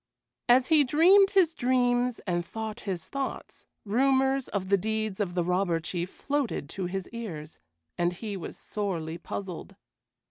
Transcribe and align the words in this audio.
As 0.49 0.69
he 0.69 0.83
dreamed 0.83 1.29
his 1.29 1.53
dreams 1.53 2.17
and 2.25 2.43
thought 2.43 2.79
his 2.89 3.07
thoughts, 3.07 3.67
rumors 3.85 4.47
of 4.47 4.69
the 4.69 4.75
deeds 4.77 5.19
of 5.19 5.35
the 5.35 5.43
Robber 5.43 5.79
Chief 5.79 6.09
floated 6.09 6.67
to 6.69 6.87
his 6.87 7.07
ears, 7.09 7.59
and 7.99 8.13
he 8.13 8.35
was 8.35 8.57
sorely 8.57 9.19
puzzled. 9.19 9.75